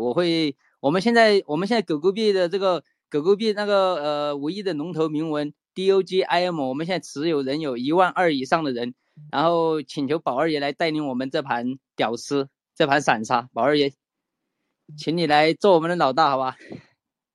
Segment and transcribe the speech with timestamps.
[0.00, 8.94] 我会，我们现在我们现在狗狗币的这个狗狗币那个呃唯一的龙头铭文 DOGIM，我们现在持有人有一万二以上的人，
[9.30, 13.92] 然后请求宝二爷来带领我们这盘屌丝，这盘散沙，宝二爷，
[14.96, 16.56] 请你来做我们的老大，好吧？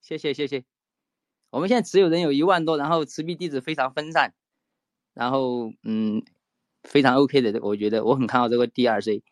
[0.02, 0.64] 谢谢谢谢。
[1.50, 4.34] 我们现在持有人有一万多，然后持币地址非常分散，
[5.14, 6.22] 然后嗯，
[6.82, 9.22] 非常 OK 的，我觉得我很看好这个 DRC，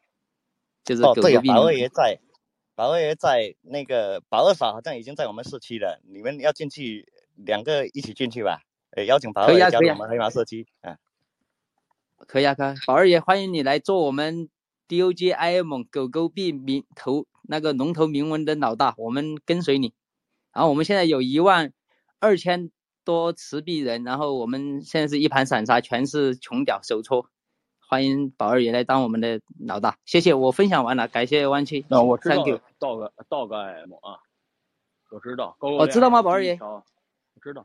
[0.85, 1.29] 就是狗狗币。
[1.29, 2.21] 哦，对，宝二爷在。
[2.75, 8.63] 宝二爷在那个宝二嫂好像已经在我们社区了，你们要进去两个一起进去吧？
[8.91, 10.99] 呃，邀请宝二爷加入我们黑马社区啊。
[12.27, 12.75] 可以啊，可以。
[12.87, 14.49] 宝二爷欢迎你来做我们
[14.89, 19.95] DOGIM 狗狗币名头那个龙头铭文的老大，我们跟随你。
[20.53, 21.73] 然后我们现在有一万
[22.19, 22.71] 二千
[23.05, 27.31] 多持币人，然后我们现在是一盘散沙，全是穷屌手搓。
[27.95, 31.87] 欢迎宝二爷来当我们的老大，谢谢我分享完了，感谢弯曲。
[31.89, 32.45] 那我知道
[32.81, 34.19] 道个道个 M 啊，
[35.13, 35.57] 我知道。
[35.61, 36.59] 我知道吗，宝二爷？
[36.61, 36.83] 我
[37.41, 37.65] 知道，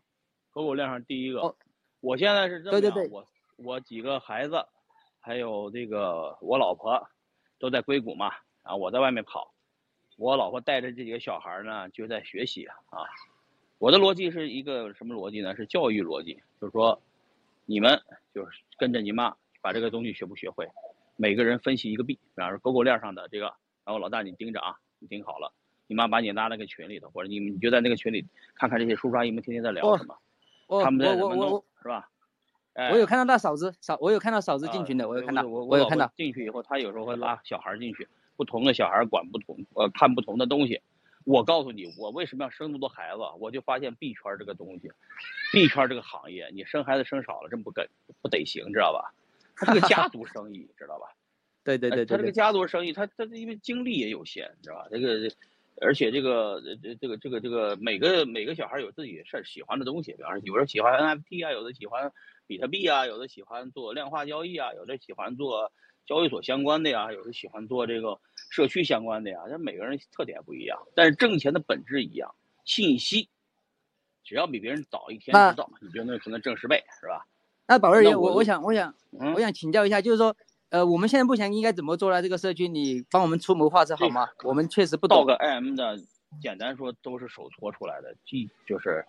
[0.51, 1.55] 狗狗链上第一个。
[1.99, 4.63] 我现在是这么样，我我几个孩子，
[5.19, 7.09] 还有这个我老婆，
[7.57, 8.29] 都在硅谷嘛，
[8.63, 9.51] 然后我在外面跑，
[10.15, 12.77] 我老婆带着这几个小孩呢，就在学习啊。
[13.79, 15.55] 我的逻辑是一个什么逻辑呢？
[15.55, 17.01] 是教育逻辑，就是说，
[17.65, 17.99] 你们
[18.31, 19.35] 就是跟着你妈。
[19.61, 20.67] 把这个东西学不学会，
[21.15, 23.45] 每个人分析一个币，比方说狗狗链上的这个，
[23.85, 25.51] 然后老大你盯着啊，你盯好了，
[25.87, 30.17] 你妈把你拉那个群里头，或者你你就在那个群里看看这些叔叔阿姨们天天在聊什么，
[30.83, 32.09] 他们在怎么弄，是吧？
[32.91, 40.81] 我有看到那嫂子嫂，我有看到嫂子进群的，我有看到，我有看到进去以后，他有时候会拉小孩进去，不同的小孩管不同，呃，看不同的东西。
[41.25, 43.19] 我告诉你，我为什么要生那么多孩子？
[43.39, 44.89] 我就发现币圈这个东西，
[45.51, 47.85] 币圈这个行业，你生孩子生少了真不跟
[48.21, 49.13] 不得行，知道吧？
[49.59, 51.07] 他是个家族生意，知道吧？
[51.63, 54.87] 对对对，他这个家族生意，他他因为精力也有限，知道吧？
[54.89, 55.29] 这个，
[55.81, 62.11] 而且这个这这个这个这个每个每个小孩有自己事喜欢的东西，比方说有人喜欢 NFT 啊，有的喜欢
[62.47, 65.71] 比特币啊，有的喜欢做量化交易啊，有的喜欢做
[66.07, 68.19] 交易所相关的呀，有的喜欢做这个
[68.49, 69.39] 社区相关的呀。
[69.49, 72.33] 这每个人特点不一样，但是挣钱的本质一样。
[72.65, 73.29] 信息
[74.23, 77.25] 只要比别人早一天知道，你就能可能挣十倍，是吧？
[77.69, 80.35] 那宝二爷，我我想我想我想请教一下，就是说，
[80.69, 82.19] 呃，我们现在目前应该怎么做呢？
[82.19, 84.27] 这个社区，你帮我们出谋划策好吗？
[84.43, 85.19] 我们确实不懂。
[85.19, 85.95] 到个 M 的，
[86.41, 89.05] 简单说都是手搓出来的，既就是，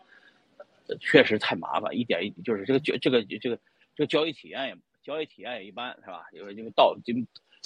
[1.00, 3.58] 确实太麻烦，一点一就是这个交这个这个
[3.96, 6.26] 这个交易体验也交易体验也一般，是吧？
[6.34, 7.14] 因为因为道就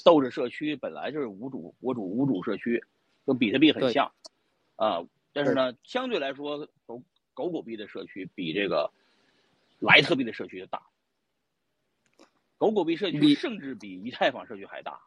[0.05, 2.81] 斗着社区本来就是无主国主无主社区，
[3.27, 4.13] 跟比特币很像，
[4.77, 7.03] 啊，但是呢，相对来说狗
[7.35, 8.89] 狗狗币的社区比这个。
[9.79, 10.83] 莱特币的社区就大，
[12.59, 15.01] 狗狗币社区甚至比以太坊社区还大，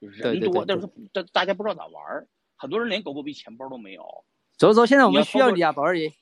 [0.00, 4.24] 就是人多，但是大大家不知道咋玩很多人连狗狗币钱包都没有。
[4.58, 6.12] 所以说现在我们需要你啊，宝二爷。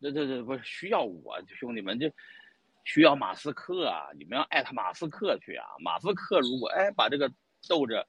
[0.00, 2.10] 对对对，不是需要我，兄弟们就
[2.84, 4.08] 需要马斯克啊！
[4.16, 5.66] 你们要艾特马斯克去啊！
[5.80, 7.32] 马斯克如果哎把这个
[7.68, 8.06] 逗着。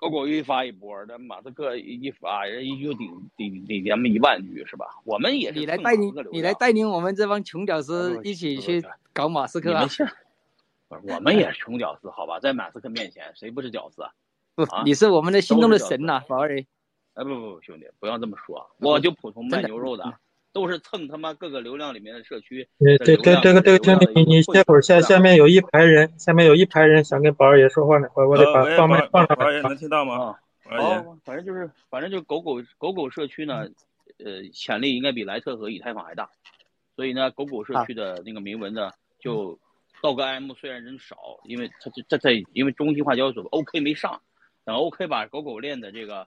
[0.00, 4.86] 狗狗一发一波，那马斯克一发，人一就顶顶顶咱们一万句是吧？
[5.04, 5.58] 我们也是。
[5.58, 9.82] 你来带领，你来带领我们这帮穷屌丝一起去搞马斯克啊！
[9.82, 10.08] 不是，
[10.88, 12.40] 我们也是穷屌丝，好吧？
[12.40, 14.10] 在马斯克面前，谁不是屌丝啊？
[14.54, 16.58] 不，你是我们的心中的神呐，宝儿。
[17.12, 20.18] 哎，不不不，兄弟，不要这么说，我就普通卖牛肉的。
[20.52, 22.68] 都是蹭他妈各个流量里面的社区。
[22.78, 29.36] 对对对，这个这个兄弟，你你歇会儿，下下面有一排人，下面有一排人想跟宝二爷说话呢，我我得把放麦放上。
[29.36, 30.36] 宝二爷能听到吗？
[30.64, 33.68] 好，反正就是，反正就是狗狗狗狗社区呢，
[34.24, 36.28] 呃，潜力应该比莱特和以太坊还大，
[36.96, 38.90] 所以呢，狗狗社区的那个铭文呢，
[39.20, 39.58] 就
[40.02, 44.20] 道格 M 虽然人少，因为它在在因为中心化交易所 OK 没上，
[44.64, 46.26] 等 OK 把狗狗链的这个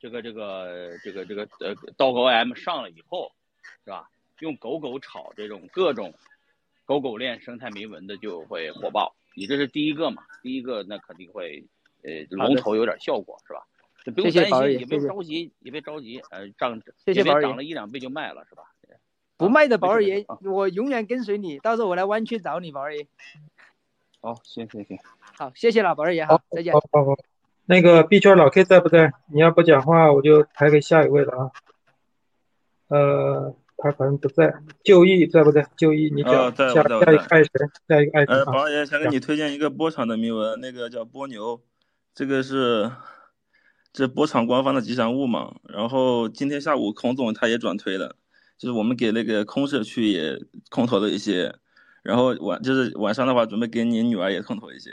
[0.00, 3.32] 这个这个这个这个呃道格 M 上了以后。
[3.84, 4.08] 是吧？
[4.40, 6.12] 用狗狗炒这种各种
[6.84, 9.14] 狗狗链生态铭文的就会火爆。
[9.36, 10.22] 你这是第一个嘛？
[10.42, 11.64] 第一个那肯定会
[12.02, 13.66] 呃龙头有点效果，是吧？
[14.12, 16.20] 不用担心，也别着急，也别着急。
[16.30, 18.64] 呃，涨也别涨了一两倍就卖了，是吧？
[19.36, 21.58] 不卖的宝二爷，我永远跟随你。
[21.58, 23.06] 到时候我来湾区找你，宝二爷。
[24.20, 24.98] 好，行行行。
[25.18, 26.24] 好，谢谢了，宝二爷。
[26.24, 26.72] 好，再见。
[26.72, 27.16] 好好好。
[27.66, 29.12] 那个币圈老 K 在不在？
[29.26, 31.50] 你要不讲话，我就排给下一位了啊。
[32.88, 33.56] 呃。
[33.76, 34.54] 他可能不在，
[34.84, 35.68] 就义在不在？
[35.76, 37.50] 就义，你讲下下一个爱神，
[37.86, 38.34] 下一个爱神。
[38.34, 41.60] 呃，宝爷想给你推荐一个波场的铭文，那个叫波牛，
[42.14, 42.90] 这个是
[43.92, 45.56] 这波场官方的吉祥物嘛。
[45.64, 48.16] 然后今天下午孔总他也转推了，
[48.56, 50.38] 就是我们给那个空社区也
[50.70, 51.54] 空投了一些，
[52.04, 54.92] 然后晚就是晚上的话准备给你女儿也空投一些。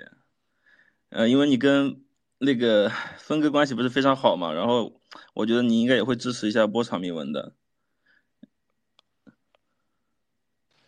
[1.12, 2.02] 呃，因为你跟
[2.40, 5.00] 那个峰哥关系不是非常好嘛，然后
[5.36, 7.54] 我觉得你应该也会支持一下波场铭文的。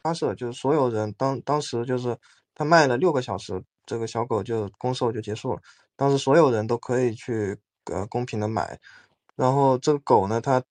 [0.03, 2.15] 发射就是所有人当当时就是
[2.53, 5.61] 他卖了六个小时，这个小狗就公售就结束了。
[5.95, 8.77] 当时所有人都可以去呃公平的买，
[9.35, 10.61] 然后这个狗呢，它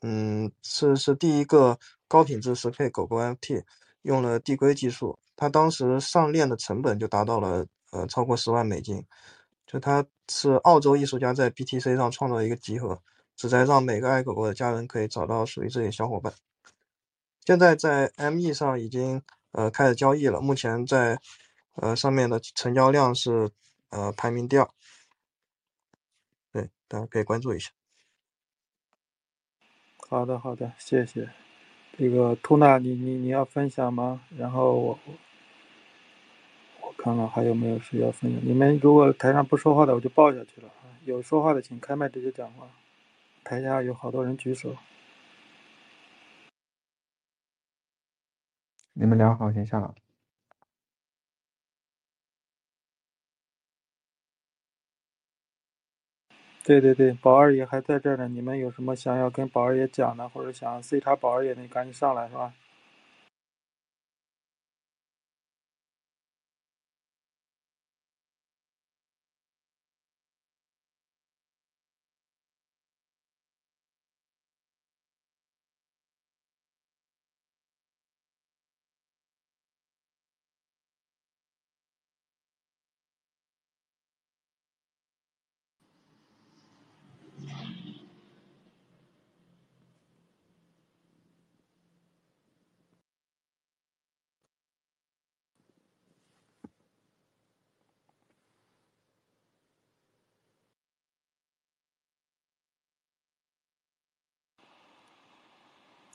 [0.00, 1.78] 嗯是是第一个
[2.08, 3.62] 高品质十 K 狗狗 FT，
[4.02, 9.04] 用了递归技术，它当时上链的成本就达到了呃超过十万美金，
[9.66, 12.98] 就它是澳洲艺术家在 BTC 上创造一个集合，
[13.36, 16.32] 旨在让每个爱狗狗的家人可以找到属于自己的小伙伴。
[17.44, 21.18] 现在在 ME 上已经呃开始交易了，目前在
[21.74, 23.50] 呃上面的成交量是
[23.90, 24.68] 呃排名第二，
[26.52, 27.70] 对，大家可以关注一下。
[30.08, 31.28] 好的，好的，谢谢。
[31.98, 34.22] 这个兔娜，你你你要分享吗？
[34.38, 34.98] 然后我
[36.80, 38.40] 我看看还有没有谁要分享。
[38.44, 40.94] 你们如果台上不说话的，我就报下去了啊。
[41.04, 42.68] 有说话的请开麦直接讲话。
[43.42, 44.76] 台下有好多人举手。
[48.94, 49.94] 你们聊好，先下了。
[56.64, 58.28] 对对对，宝二爷还在这呢。
[58.28, 62.52] 你们有什么想要跟宝二爷讲的，或者想 C 查宝二爷的，你赶紧上来，是吧？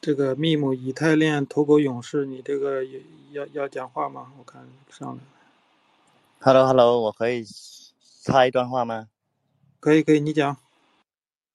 [0.07, 2.81] 这个密姆以太链投狗勇士，你这个
[3.33, 4.31] 要要讲话吗？
[4.39, 5.21] 我看上来。
[6.39, 7.43] Hello Hello，我可以
[8.23, 9.09] 插一段话吗？
[9.81, 10.55] 可以可以，你讲。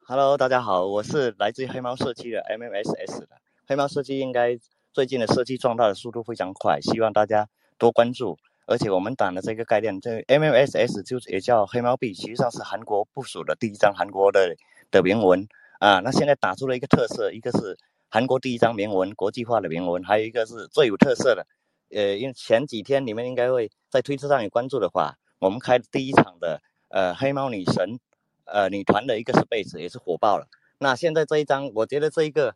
[0.05, 3.29] Hello，大家好，我是来自于黑猫社区的 MMSS 的。
[3.67, 4.59] 黑猫社区应该
[4.93, 7.49] 最近的社区壮大的速度非常快，希望大家
[7.79, 8.37] 多关注。
[8.67, 14.55] 而且我们党的这个概念，这 MMSS 就也叫黑猫币，实际上是韩国部署的第一张韩国的
[14.91, 15.49] 的铭文
[15.79, 16.01] 啊。
[16.01, 17.79] 那现在打出了一个特色，一个是。
[18.15, 21.47] 韩国第一张铭文，国际化的铭文，还有一个是最有特色的，
[21.89, 27.99] 呃，因为前几天你们应该会在推特上有关注的话，我们开第一场的呃黑猫女神，
[28.45, 30.47] 呃女团的一个 space 也是火爆了。
[30.77, 32.55] 那现在这一张，我觉得这一个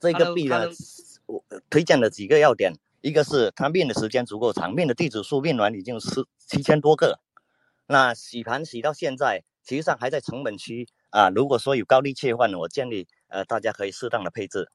[0.00, 0.66] 这个币呢，
[1.26, 2.72] 我推荐的几个要点，
[3.02, 7.20] 一个是它命的时间足够长，命的地址数命完已经是七千多个，
[7.86, 11.28] 那洗盘洗到现在，其实际上还在成本区啊。
[11.28, 13.06] 如果说有高低切换，我建议。
[13.34, 14.70] 呃，大家可以适当的配置，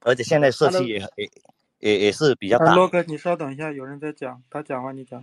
[0.00, 1.30] 而且现在社区也也
[1.80, 2.74] 也也是比较大。
[2.74, 5.22] 洛哥，你稍等一下，有人在讲，他讲完你讲。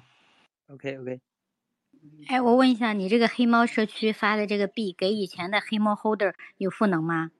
[0.67, 1.19] OK OK。
[2.27, 7.31] 哎，我问一下，你这个黑猫社区发的这个币，给以前的黑猫 Holder 有赋能吗？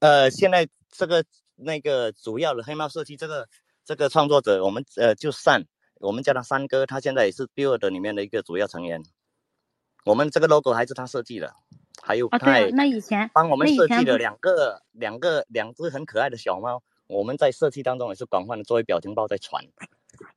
[0.00, 1.24] 呃，现在这个
[1.54, 3.48] 那个主要的黑猫社区这个
[3.84, 5.64] 这个创作者，我们呃就善，
[6.00, 9.00] 我们叫他三哥，他现在也是 Build 里面的一个主要成员。
[10.04, 11.54] 我们这个 logo 还是他设计的。
[12.04, 19.64] 还有，对，那以前帮我们设计的两个、两个、两只很可爱的小猫，我们在设计当中也是广泛的作为表情包在传。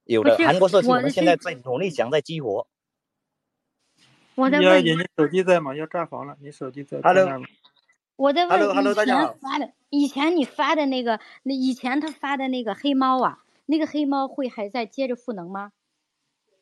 [0.04, 2.68] 有的韩国设计，我们现在在努力想在激活。
[4.36, 5.76] 我在问，你手机在吗？
[5.76, 7.42] 要炸房了，你手机在？Hello，
[8.16, 9.34] 我在问，Hello，Hello，大家好。
[9.42, 15.72] 发的以前你发的那个，那以前他发的那个黑猫啊，那个黑猫会还在接着赋能吗？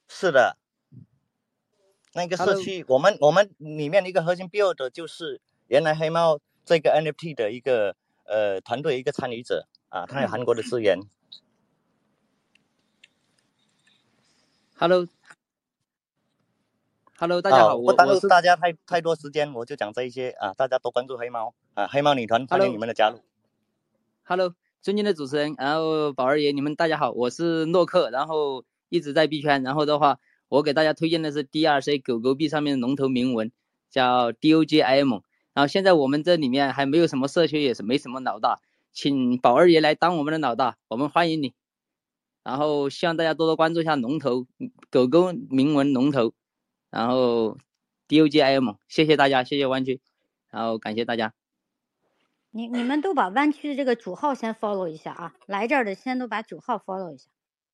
[0.07, 0.55] 是的。
[2.15, 10.99] 那个社区，我们我们里面的一个核心 build 就是原来黑猫这个 NFT 的一个呃团队一个参与者啊，他有韩国的资源。
[14.75, 15.09] Hello，Hello，
[17.41, 23.19] 大家好，不耽误大家太太多时间，我就讲这一些啊，大家多关注黑猫啊，黑猫女团欢迎你们的加入。
[24.23, 24.53] Hello，
[24.83, 30.19] 尊敬的主持人，然后宝二爷，你们大家好，我是诺克，然后一直在币圈，然后的话。
[30.49, 33.51] 我给大家推荐的是 DRC 狗狗币上面的龙头铭文，
[33.89, 35.21] 叫 DOGIM。
[35.53, 38.59] 然后现在我们这里面还没有什么社区，也是没什么老大，
[38.91, 41.53] 请宝二爷来当我们的老大，我们欢迎你。
[42.43, 44.47] 然后希望大家多多关注一下龙头
[44.89, 46.33] 狗狗铭文龙头，
[46.89, 47.57] 然后
[48.07, 48.77] DOGIM。
[48.87, 50.01] 谢谢大家，谢谢弯曲，
[50.49, 51.33] 然后感谢大家。
[52.49, 57.29] 你你们都把弯曲的这个主号先 follow 一下啊，来这儿的先都把主号 follow 一下。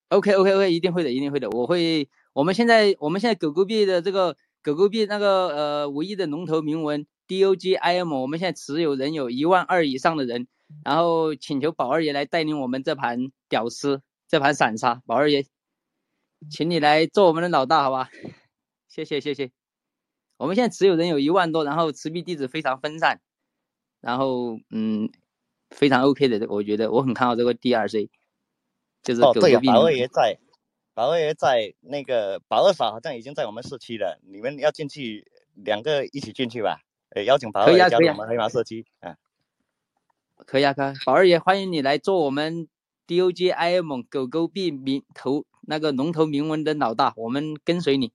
[0.10, 2.10] OK OK OK，一定会的，一定会的，我会。
[2.40, 10.48] 我们现在，我们现在狗狗币的这个狗狗币那个呃唯一的龙头铭文 DOGIM，我们现在持有人有一万二以上的人，
[10.86, 15.48] 然后请求宝二爷来带领我们这盘屌丝，这盘散沙，宝二爷，
[16.50, 18.10] 请你来做我们的老大，好吧？
[18.88, 19.52] 谢谢谢谢。
[20.38, 23.20] 我们现在持有人有一万多，然后持币地址非常分散，
[24.00, 25.12] 然后嗯，
[25.72, 28.08] 非常 OK 的，我觉得我很看好这个 DRC，
[29.04, 30.40] 就是狗狗币宝二爷在，
[31.00, 36.82] 宝二爷在那个宝二嫂好像已经在我们社区了，你们要进去，两个一起进去吧。
[37.12, 39.16] 呃，邀请宝二爷加入我们黑马社区啊。
[40.46, 42.68] 可以啊，可以啊宝二爷欢迎你来做我们
[43.08, 48.12] DOGIM 狗狗币名头那个龙头铭文的老大，我们跟随你。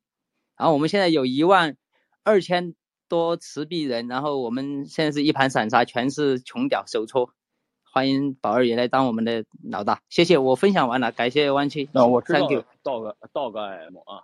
[0.58, 1.78] 然后我们现在有一万
[2.22, 2.74] 二千
[3.08, 7.30] 多持币人，然后我们现在是一盘散沙，全是穷屌手搓。
[7.90, 14.22] 欢迎宝二爷来当我们的老大，谢谢，我分享完了，感谢弯曲那我知道，Thank 到个到个 IM 啊，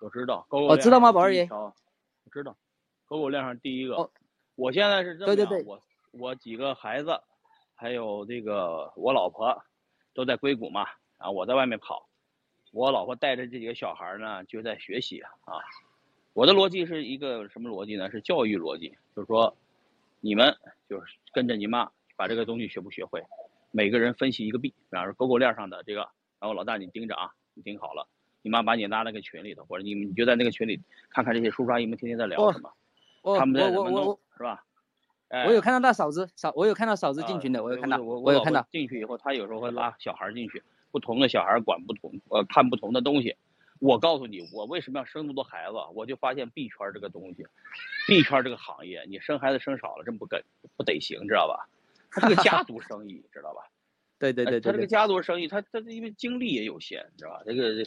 [0.00, 0.44] 我知道。
[0.50, 1.72] 狗狗哦知道吗宝二爷我
[2.30, 2.54] 知道，
[3.06, 3.94] 狗狗链上第一个。
[3.94, 4.10] 哦
[4.56, 7.18] 我现在是这么样，对对对我我几个孩子，
[7.74, 9.58] 还有这个我老婆，
[10.12, 10.84] 都在硅谷嘛，
[11.16, 12.06] 然后我在外面跑，
[12.72, 15.30] 我老婆带着这几个小孩呢，就在学习啊。
[16.34, 18.10] 我的逻辑是一个什么逻辑呢？
[18.10, 19.56] 是教育逻辑，就是说，
[20.20, 20.54] 你们
[20.86, 23.24] 就是跟着你妈把这个东西学不学会，
[23.70, 26.00] 每个人分析一个币，比方说狗狗链上的这个，
[26.38, 28.08] 然后老大你盯着啊，你盯好了，
[28.40, 32.72] 你妈把你拉那个群里头，或者你们你就在那个群里看看这些叔叔阿姨们天天在聊哦什么，
[33.22, 34.64] 我他们在怎么弄是吧？
[35.28, 38.66] 哎我有看到大嫂子嫂，我有看到嫂子进群的，啊我有看到，我有看到。
[38.72, 43.36] 进去以后，他有时候会拉小孩进去，不同的小孩管不同，呃，看不同的东西。
[43.78, 45.76] 我告诉你，我为什么要生那么多孩子？
[45.94, 47.46] 我就发现币圈这个东西，
[48.06, 50.42] 币圈这个行业，你生孩子生少了，真不跟
[50.76, 51.68] 不得行，知道吧？
[52.10, 53.62] 它是个家族生意，知道吧？
[54.20, 57.42] 对对对他这个家族生意，他他因为精力也有限，知道吧？
[57.46, 57.82] 这个，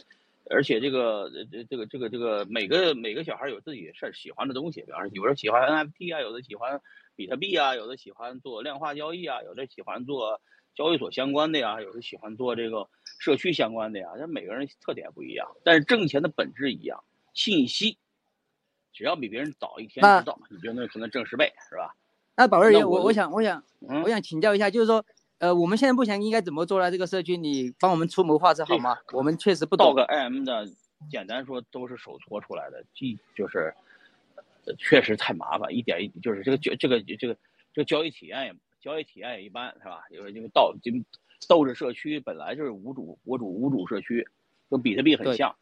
[0.50, 6.80] 而且这个这这个这个这个每个每个小孩有自己事喜欢的东西，比方说有人喜欢 NFT 啊，有的喜欢
[7.14, 10.40] 比特币啊，有的喜欢做量化交易啊，有的喜欢做
[10.74, 12.88] 交易所相关的呀，有的喜欢做这个
[13.20, 17.96] 社区相关的呀，这每个人特点不一样，但是挣钱的本质一样，信息
[18.92, 21.94] 只要比别人早一天知道，你就能可能挣十倍，是吧？
[22.36, 25.04] 那宝二爷，我我我想我想嗯我想请教一下，就是说，
[25.38, 26.90] 呃，我们现在目前应该怎么做呢？
[26.90, 28.96] 这个社区，你帮我们出谋划策好吗？
[29.12, 29.88] 我们确实不懂。
[29.88, 30.66] 到个 IM 的，
[31.10, 33.74] 简单说都是手搓出来的，即就是，
[34.64, 37.36] 呃确实太麻烦，一点一就是这个这这个这个
[37.72, 40.04] 这个交易体验也交易体验也一般，是吧？
[40.10, 40.92] 因为因为道就
[41.48, 44.26] 斗着社区本来就是无主无主无主社区，
[44.70, 45.54] 跟比特币很像，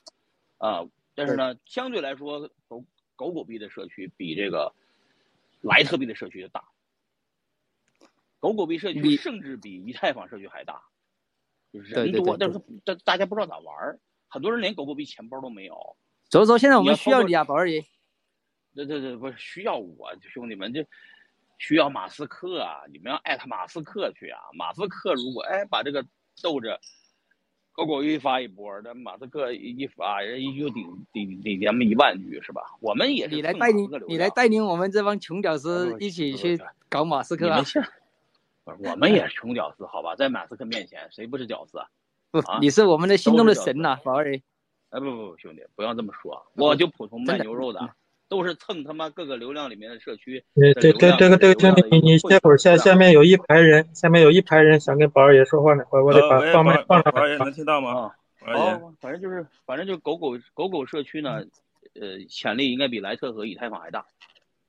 [0.59, 2.85] 啊，但是呢，相对来说狗
[3.17, 4.73] 狗狗币的社区比这个
[5.63, 6.63] 莱特币的社区就大，
[8.43, 10.83] 狗狗币社区甚至比以太坊社区还大，
[11.73, 15.97] 就是人多，但是大大家不知道咋玩儿，很多人连狗狗币钱包都没有。
[16.29, 17.85] 所以说现在我们需要你啊，宝二爷。
[18.75, 20.85] 对对对，不是需要我兄弟们，这
[21.59, 22.81] 需要马斯克啊！
[22.91, 24.41] 你们要艾特马斯克去啊！
[24.55, 26.05] 马斯克如果哎把这个
[26.43, 26.81] 逗着
[27.71, 32.63] 狗狗一发一波，那马斯克一一发，人一就顶顶顶咱们一万句是吧？
[32.81, 36.59] 我们也是你来带领你来带领我们这帮穷屌丝一起去
[36.89, 37.89] 搞马斯克啊你们！
[38.65, 40.15] 现不是我们也是穷屌丝好吧？
[40.17, 41.87] 在马斯克面前谁不是屌丝啊？
[42.31, 44.43] 不啊，你是我们的心中的神呐，宝二爷。
[44.91, 47.81] 哎不不不，兄弟不要这么说，啊我就普通卖牛肉的，
[48.29, 57.37] 都是蹭他妈各个流量里面的社区对对对，的流量这个这个兄弟，你你歇会儿，下下面有一排人，下面有一排人想跟宝二爷说话呢，我我得把放麦宝放上来宝二爷。
[57.39, 57.91] 能听到吗？
[57.91, 58.17] 啊。
[59.01, 61.45] 反正就是，反正就是狗狗狗狗社区呢，
[61.95, 64.05] 呃，潜力应该比莱特和以太坊还大，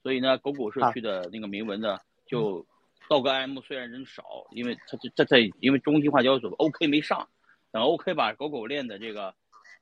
[0.03, 1.97] 所以呢，狗狗社区的那个铭文呢，
[2.27, 2.65] 就
[3.09, 7.27] 道格 M 虽然人少，因为它这这在因为中心化交易所 OK 没上，
[7.71, 9.33] 等 OK 把狗狗链的这个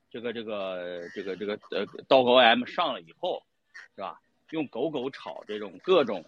[0.10, 3.44] 这个这个这个这个呃道格 M 上了以后，
[3.96, 4.20] 是吧？
[4.52, 6.26] 用狗狗炒这种各种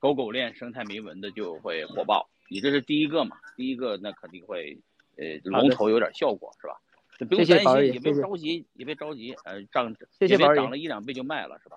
[0.00, 3.36] 狗狗链生态铭文的就会火爆，你这是第一个嘛？
[3.56, 4.76] 第一个那肯定会
[5.16, 6.80] 呃龙头有点效果，是吧？
[7.16, 11.76] 就不用担心，也别着急，也别着急，呃，涨谢谢宝二爷也别涨了一两倍就卖了，是吧？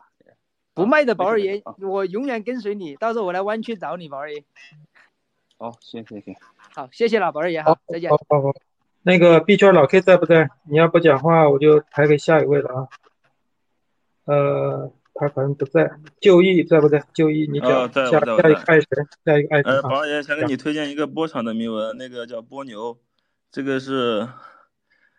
[0.77, 4.43] 不卖的宝二爷我永远跟随你，到时候我来湾区找你，宝二爷。
[5.57, 6.36] 好，行行行，
[6.75, 8.17] 好，谢谢了，宝二爷，好好，再见好。
[8.29, 8.53] 好好，
[9.01, 10.51] 那个币圈老 K 在不在？
[10.69, 12.88] 你要不讲话，我就排给下一位了啊。
[14.25, 15.89] 呃，他可能不在。
[16.22, 17.03] 就义在不在？
[17.12, 18.88] 就义，你哦讲下在我在在下一个爱谁？
[19.25, 20.00] 下一个爱谁呃，啊宝？
[20.01, 23.00] 二爷想给你推荐一个波场的铭文，那个叫波牛，
[23.51, 24.29] 这个是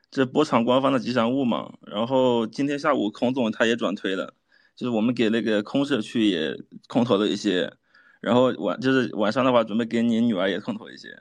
[0.08, 1.72] 这波场官方的吉祥物嘛。
[1.80, 4.34] 然后今天下午孔总他也转推了，
[4.78, 6.56] 就是我们给那个空社区也
[6.87, 7.73] 空投了一些，
[8.20, 11.20] 然后晚就是晚上的话准备给你女儿也空投一些。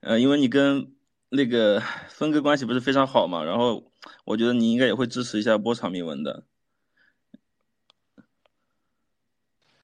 [0.00, 0.90] 呃，因为你跟
[1.28, 3.92] 那个峰哥关系不是非常好嘛，然后
[4.24, 6.42] 我觉得你应该也会支持一下波场铭文的。